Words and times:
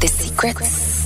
The 0.00 0.06
secrets 0.06 0.98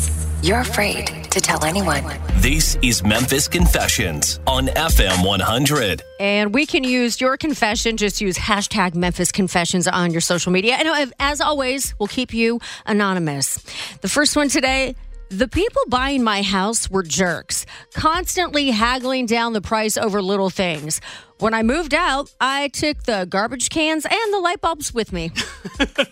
you're 0.42 0.58
afraid 0.58 1.06
to 1.30 1.40
tell 1.40 1.64
anyone. 1.64 2.04
This 2.38 2.76
is 2.82 3.02
Memphis 3.02 3.48
Confessions 3.48 4.40
on 4.46 4.66
FM 4.66 5.24
100. 5.24 6.02
And 6.20 6.52
we 6.52 6.66
can 6.66 6.84
use 6.84 7.20
your 7.20 7.36
confession. 7.36 7.96
Just 7.96 8.20
use 8.20 8.36
hashtag 8.36 8.94
Memphis 8.94 9.32
Confessions 9.32 9.86
on 9.86 10.10
your 10.10 10.20
social 10.20 10.52
media. 10.52 10.74
And 10.74 10.88
uh, 10.88 11.06
as 11.20 11.40
always, 11.40 11.94
we'll 11.98 12.08
keep 12.08 12.34
you 12.34 12.60
anonymous. 12.84 13.62
The 14.00 14.08
first 14.08 14.36
one 14.36 14.48
today. 14.48 14.96
The 15.32 15.48
people 15.48 15.80
buying 15.88 16.22
my 16.22 16.42
house 16.42 16.90
were 16.90 17.02
jerks, 17.02 17.64
constantly 17.94 18.70
haggling 18.70 19.24
down 19.24 19.54
the 19.54 19.62
price 19.62 19.96
over 19.96 20.20
little 20.20 20.50
things. 20.50 21.00
When 21.38 21.54
I 21.54 21.62
moved 21.62 21.94
out, 21.94 22.30
I 22.38 22.68
took 22.68 23.04
the 23.04 23.24
garbage 23.24 23.70
cans 23.70 24.04
and 24.04 24.34
the 24.34 24.38
light 24.40 24.60
bulbs 24.60 24.92
with 24.92 25.10
me. 25.10 25.30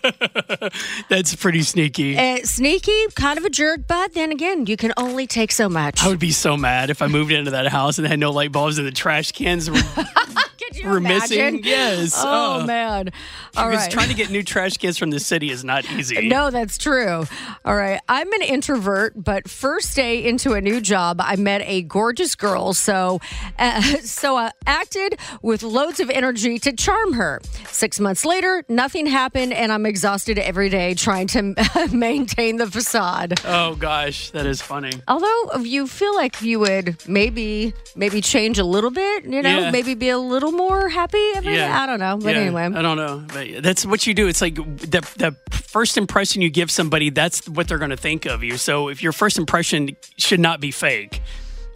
That's 1.09 1.35
pretty 1.35 1.61
sneaky. 1.61 2.17
Uh, 2.17 2.37
sneaky, 2.45 3.05
kind 3.15 3.37
of 3.37 3.45
a 3.45 3.51
jerk, 3.51 3.81
but 3.87 4.15
then 4.15 4.31
again, 4.31 4.65
you 4.65 4.75
can 4.75 4.91
only 4.97 5.27
take 5.27 5.51
so 5.51 5.69
much. 5.69 6.03
I 6.03 6.07
would 6.07 6.17
be 6.17 6.31
so 6.31 6.57
mad 6.57 6.89
if 6.89 7.03
I 7.03 7.07
moved 7.07 7.31
into 7.31 7.51
that 7.51 7.67
house 7.67 7.99
and 7.99 8.07
had 8.07 8.19
no 8.19 8.31
light 8.31 8.51
bulbs 8.51 8.79
and 8.79 8.87
the 8.87 8.91
trash 8.91 9.33
cans 9.33 9.69
were, 9.69 9.77
were 10.83 10.97
imagine? 10.97 11.55
missing. 11.55 11.61
Yes. 11.63 12.13
Oh, 12.17 12.65
man. 12.65 13.11
All 13.57 13.69
Because 13.69 13.87
trying 13.89 14.09
to 14.09 14.15
get 14.15 14.29
new 14.29 14.43
trash 14.43 14.77
cans 14.77 14.97
from 14.97 15.09
the 15.09 15.19
city 15.19 15.51
is 15.51 15.63
not 15.63 15.89
easy. 15.91 16.27
No, 16.31 16.49
that's 16.49 16.77
true. 16.77 17.25
All 17.65 17.75
right. 17.75 17.99
I'm 18.07 18.31
an 18.31 18.41
introvert, 18.41 19.13
but 19.21 19.49
first 19.49 19.95
day 19.95 20.23
into 20.23 20.53
a 20.53 20.61
new 20.61 20.79
job, 20.79 21.19
I 21.21 21.35
met 21.35 21.61
a 21.65 21.81
gorgeous 21.81 22.35
girl. 22.35 22.73
So, 22.73 23.19
uh, 23.59 23.81
so 24.01 24.37
I 24.37 24.51
acted 24.65 25.19
with 25.41 25.61
loads 25.63 25.99
of 25.99 26.09
energy 26.09 26.57
to 26.59 26.71
charm 26.73 27.13
her. 27.13 27.41
Six 27.67 27.99
months 27.99 28.23
later, 28.23 28.63
nothing 28.69 29.07
happened, 29.07 29.51
and 29.53 29.71
I'm 29.73 29.85
exhausted 29.85 30.37
every 30.39 30.69
day 30.69 30.93
trying 30.93 31.27
to 31.27 31.53
maintain 31.91 32.57
the 32.57 32.67
facade. 32.67 33.39
Oh 33.43 33.75
gosh, 33.75 34.29
that 34.31 34.45
is 34.45 34.61
funny. 34.61 34.91
Although 35.07 35.55
you 35.63 35.87
feel 35.87 36.15
like 36.15 36.41
you 36.41 36.59
would 36.59 36.95
maybe 37.07 37.73
maybe 37.95 38.21
change 38.21 38.57
a 38.59 38.63
little 38.63 38.91
bit, 38.91 39.25
you 39.25 39.41
know, 39.41 39.59
Yeah. 39.61 39.71
maybe 39.71 39.95
be 39.95 40.09
a 40.09 40.17
little 40.19 40.51
more 40.51 40.60
happy 40.89 41.31
every 41.35 41.53
day. 41.53 41.57
Yeah. 41.59 41.81
I 41.81 41.85
don't 41.85 41.99
know. 41.99 42.17
But 42.17 42.35
Yeah, 42.35 42.41
anyway. 42.41 42.63
I 42.63 42.81
don't 42.81 42.97
know. 42.97 43.23
But 43.27 43.63
that's 43.63 43.85
what 43.85 44.05
you 44.07 44.13
do. 44.13 44.27
It's 44.27 44.41
like 44.41 44.55
the 44.55 45.01
the 45.17 45.35
first 45.51 45.97
impression 45.97 46.41
you 46.41 46.49
give 46.49 46.69
somebody, 46.71 47.09
that's 47.09 47.47
what 47.47 47.67
they're 47.67 47.77
going 47.77 47.91
to 47.91 47.97
think 47.97 48.25
of 48.25 48.43
you. 48.43 48.57
So 48.57 48.89
if 48.89 49.01
your 49.01 49.11
first 49.13 49.37
impression 49.37 49.95
should 50.17 50.39
not 50.39 50.59
be 50.59 50.71
fake. 50.71 51.21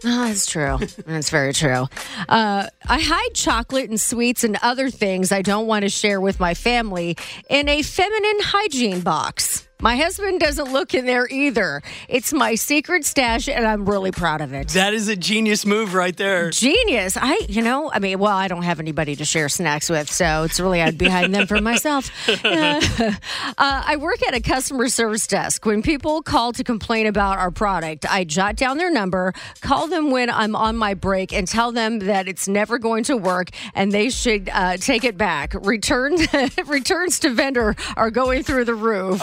Oh, 0.04 0.26
that's 0.26 0.46
true. 0.46 0.78
That's 1.06 1.30
very 1.30 1.54
true. 1.54 1.86
Uh, 2.28 2.66
I 2.86 3.00
hide 3.00 3.34
chocolate 3.34 3.88
and 3.88 3.98
sweets 3.98 4.44
and 4.44 4.58
other 4.62 4.90
things 4.90 5.32
I 5.32 5.40
don't 5.40 5.66
want 5.66 5.84
to 5.84 5.88
share 5.88 6.20
with 6.20 6.38
my 6.38 6.52
family 6.52 7.16
in 7.48 7.66
a 7.68 7.80
feminine 7.80 8.40
hygiene 8.40 9.00
box. 9.00 9.66
My 9.82 9.96
husband 9.96 10.40
doesn't 10.40 10.72
look 10.72 10.94
in 10.94 11.04
there 11.04 11.28
either. 11.28 11.82
It's 12.08 12.32
my 12.32 12.54
secret 12.54 13.04
stash, 13.04 13.46
and 13.46 13.66
I'm 13.66 13.86
really 13.86 14.10
proud 14.10 14.40
of 14.40 14.54
it. 14.54 14.68
That 14.68 14.94
is 14.94 15.08
a 15.08 15.16
genius 15.16 15.66
move 15.66 15.92
right 15.92 16.16
there. 16.16 16.48
Genius. 16.48 17.18
I, 17.20 17.44
you 17.46 17.60
know, 17.60 17.90
I 17.92 17.98
mean, 17.98 18.18
well, 18.18 18.34
I 18.34 18.48
don't 18.48 18.62
have 18.62 18.80
anybody 18.80 19.16
to 19.16 19.26
share 19.26 19.50
snacks 19.50 19.90
with, 19.90 20.10
so 20.10 20.44
it's 20.44 20.58
really, 20.58 20.80
I'd 20.80 20.96
be 20.96 21.08
hiding 21.08 21.32
them 21.32 21.46
for 21.46 21.60
myself. 21.60 22.10
Uh, 22.26 22.80
uh, 22.98 23.12
I 23.58 23.96
work 23.96 24.26
at 24.26 24.34
a 24.34 24.40
customer 24.40 24.88
service 24.88 25.26
desk. 25.26 25.66
When 25.66 25.82
people 25.82 26.22
call 26.22 26.54
to 26.54 26.64
complain 26.64 27.06
about 27.06 27.38
our 27.38 27.50
product, 27.50 28.06
I 28.10 28.24
jot 28.24 28.56
down 28.56 28.78
their 28.78 28.90
number, 28.90 29.34
call 29.60 29.88
them 29.88 30.10
when 30.10 30.30
I'm 30.30 30.56
on 30.56 30.78
my 30.78 30.94
break, 30.94 31.34
and 31.34 31.46
tell 31.46 31.70
them 31.70 31.98
that 32.00 32.28
it's 32.28 32.48
never 32.48 32.78
going 32.78 33.04
to 33.04 33.16
work 33.16 33.50
and 33.74 33.92
they 33.92 34.08
should 34.08 34.48
uh, 34.52 34.78
take 34.78 35.04
it 35.04 35.18
back. 35.18 35.52
Return, 35.66 36.16
returns 36.66 37.18
to 37.20 37.30
vendor 37.30 37.76
are 37.96 38.10
going 38.10 38.42
through 38.42 38.64
the 38.64 38.74
roof. 38.74 39.20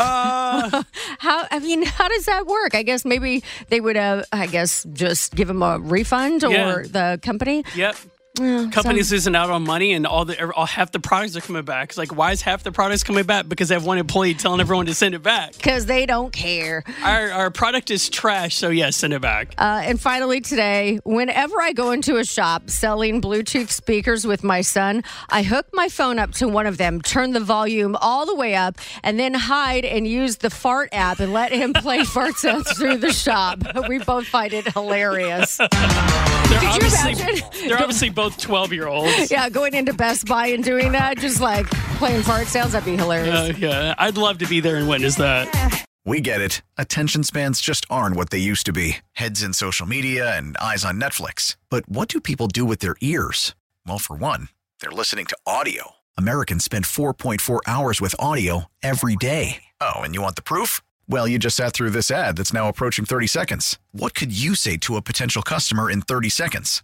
how, 1.19 1.47
I 1.51 1.59
mean, 1.59 1.83
how 1.83 2.07
does 2.07 2.25
that 2.25 2.45
work? 2.47 2.75
I 2.75 2.83
guess 2.83 3.05
maybe 3.05 3.43
they 3.69 3.79
would, 3.81 3.97
uh, 3.97 4.23
I 4.31 4.47
guess, 4.47 4.85
just 4.93 5.35
give 5.35 5.47
them 5.47 5.61
a 5.63 5.79
refund 5.79 6.43
or 6.43 6.51
Yeah. 6.51 6.81
the 6.89 7.19
company. 7.21 7.63
Yep. 7.75 7.95
Companies 8.35 9.11
losing 9.11 9.35
out 9.35 9.51
on 9.51 9.63
money 9.63 9.93
and 9.93 10.07
all 10.07 10.25
the 10.25 10.51
all, 10.53 10.65
half 10.65 10.91
the 10.91 10.99
products 10.99 11.35
are 11.37 11.41
coming 11.41 11.61
back. 11.63 11.89
It's 11.89 11.99
like 11.99 12.15
why 12.15 12.31
is 12.31 12.41
half 12.41 12.63
the 12.63 12.71
products 12.71 13.03
coming 13.03 13.25
back? 13.25 13.47
Because 13.47 13.69
they 13.69 13.75
have 13.75 13.85
one 13.85 13.99
employee 13.99 14.33
telling 14.33 14.59
everyone 14.59 14.87
to 14.87 14.95
send 14.95 15.13
it 15.13 15.21
back. 15.21 15.53
Because 15.55 15.85
they 15.85 16.07
don't 16.07 16.33
care. 16.33 16.83
Our, 17.03 17.29
our 17.29 17.51
product 17.51 17.91
is 17.91 18.09
trash, 18.09 18.55
so 18.55 18.69
yes, 18.69 18.95
send 18.95 19.13
it 19.13 19.21
back. 19.21 19.53
Uh, 19.59 19.83
and 19.83 20.01
finally, 20.01 20.41
today, 20.41 20.99
whenever 21.05 21.61
I 21.61 21.73
go 21.73 21.91
into 21.91 22.17
a 22.17 22.25
shop 22.25 22.71
selling 22.71 23.21
Bluetooth 23.21 23.69
speakers 23.69 24.25
with 24.25 24.43
my 24.43 24.61
son, 24.61 25.03
I 25.29 25.43
hook 25.43 25.67
my 25.71 25.87
phone 25.87 26.17
up 26.17 26.31
to 26.33 26.47
one 26.47 26.65
of 26.65 26.79
them, 26.79 27.03
turn 27.03 27.33
the 27.33 27.39
volume 27.39 27.95
all 28.01 28.25
the 28.25 28.35
way 28.35 28.55
up, 28.55 28.79
and 29.03 29.19
then 29.19 29.35
hide 29.35 29.85
and 29.85 30.07
use 30.07 30.37
the 30.37 30.49
fart 30.49 30.89
app 30.91 31.19
and 31.19 31.33
let 31.33 31.51
him 31.51 31.71
play 31.71 32.03
fart 32.03 32.33
sounds 32.37 32.71
through 32.71 32.97
the 32.97 33.13
shop. 33.13 33.59
We 33.87 33.99
both 33.99 34.25
find 34.27 34.53
it 34.53 34.65
hilarious. 34.73 35.57
They're 35.57 35.67
Could 35.67 36.81
you 36.81 36.87
imagine? 36.87 37.41
they're 37.67 37.77
obviously 37.77 38.09
both 38.09 38.22
twelve 38.31 38.71
year 38.73 38.87
olds. 38.87 39.31
Yeah, 39.31 39.49
going 39.49 39.73
into 39.73 39.93
Best 39.93 40.27
Buy 40.27 40.47
and 40.47 40.63
doing 40.63 40.91
that, 40.93 41.17
just 41.17 41.41
like 41.41 41.67
playing 41.97 42.23
fart 42.23 42.47
sounds, 42.47 42.73
that'd 42.73 42.85
be 42.85 42.97
hilarious. 42.97 43.35
Uh, 43.35 43.53
yeah, 43.57 43.95
I'd 43.97 44.17
love 44.17 44.37
to 44.39 44.47
be 44.47 44.59
there 44.59 44.75
and 44.77 44.87
witness 44.87 45.15
that. 45.15 45.85
We 46.05 46.19
get 46.19 46.41
it. 46.41 46.61
Attention 46.77 47.23
spans 47.23 47.61
just 47.61 47.85
aren't 47.89 48.17
what 48.17 48.29
they 48.29 48.37
used 48.37 48.65
to 48.65 48.73
be 48.73 48.97
heads 49.13 49.41
in 49.41 49.53
social 49.53 49.85
media 49.87 50.35
and 50.37 50.57
eyes 50.57 50.83
on 50.83 50.99
Netflix. 50.99 51.55
But 51.69 51.87
what 51.87 52.09
do 52.09 52.19
people 52.19 52.47
do 52.47 52.65
with 52.65 52.79
their 52.79 52.95
ears? 52.99 53.55
Well, 53.87 53.99
for 53.99 54.15
one, 54.17 54.49
they're 54.81 54.91
listening 54.91 55.25
to 55.27 55.37
audio. 55.47 55.91
Americans 56.17 56.65
spend 56.65 56.85
4.4 56.85 57.59
hours 57.65 58.01
with 58.01 58.15
audio 58.19 58.65
every 58.83 59.15
day. 59.15 59.63
Oh, 59.79 60.01
and 60.01 60.13
you 60.13 60.21
want 60.21 60.35
the 60.35 60.41
proof? 60.43 60.81
Well, 61.07 61.27
you 61.27 61.39
just 61.39 61.55
sat 61.57 61.73
through 61.73 61.89
this 61.91 62.11
ad 62.11 62.35
that's 62.37 62.53
now 62.53 62.67
approaching 62.69 63.05
30 63.05 63.27
seconds. 63.27 63.79
What 63.93 64.13
could 64.13 64.37
you 64.37 64.55
say 64.55 64.77
to 64.77 64.95
a 64.97 65.01
potential 65.01 65.41
customer 65.41 65.89
in 65.89 66.01
30 66.01 66.29
seconds? 66.29 66.83